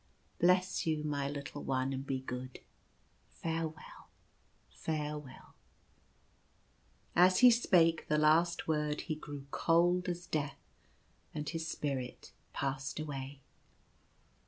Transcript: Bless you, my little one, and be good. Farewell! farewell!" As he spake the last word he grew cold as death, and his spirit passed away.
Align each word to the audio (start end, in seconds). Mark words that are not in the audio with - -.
Bless 0.39 0.87
you, 0.87 1.03
my 1.03 1.29
little 1.29 1.61
one, 1.63 1.93
and 1.93 2.03
be 2.03 2.21
good. 2.21 2.61
Farewell! 3.29 4.09
farewell!" 4.71 5.53
As 7.25 7.41
he 7.41 7.51
spake 7.51 8.07
the 8.07 8.17
last 8.17 8.67
word 8.67 9.01
he 9.01 9.13
grew 9.13 9.45
cold 9.51 10.09
as 10.09 10.25
death, 10.25 10.57
and 11.35 11.47
his 11.47 11.67
spirit 11.67 12.31
passed 12.51 12.99
away. 12.99 13.41